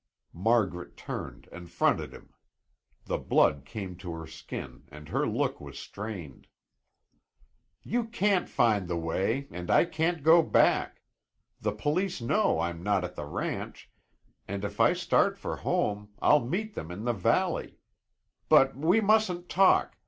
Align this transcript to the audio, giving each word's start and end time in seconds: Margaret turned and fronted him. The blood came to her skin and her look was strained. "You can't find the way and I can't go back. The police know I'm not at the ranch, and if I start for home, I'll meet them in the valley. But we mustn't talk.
Margaret 0.33 0.97
turned 0.97 1.47
and 1.51 1.69
fronted 1.69 2.11
him. 2.11 2.33
The 3.05 3.19
blood 3.19 3.65
came 3.65 3.95
to 3.97 4.11
her 4.13 4.25
skin 4.25 4.85
and 4.91 5.09
her 5.09 5.27
look 5.27 5.61
was 5.61 5.77
strained. 5.77 6.47
"You 7.83 8.05
can't 8.05 8.49
find 8.49 8.87
the 8.87 8.97
way 8.97 9.47
and 9.51 9.69
I 9.69 9.85
can't 9.85 10.23
go 10.23 10.41
back. 10.41 11.03
The 11.59 11.71
police 11.73 12.19
know 12.19 12.61
I'm 12.61 12.81
not 12.81 13.03
at 13.03 13.13
the 13.13 13.25
ranch, 13.25 13.91
and 14.47 14.63
if 14.65 14.79
I 14.79 14.93
start 14.93 15.37
for 15.37 15.57
home, 15.57 16.09
I'll 16.19 16.43
meet 16.43 16.73
them 16.73 16.89
in 16.89 17.03
the 17.05 17.13
valley. 17.13 17.77
But 18.49 18.75
we 18.75 19.01
mustn't 19.01 19.49
talk. 19.49 19.99